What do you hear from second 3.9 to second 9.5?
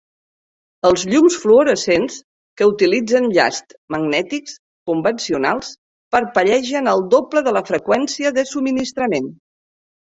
magnètics convencionals parpellegen al doble de la freqüència de subministrament.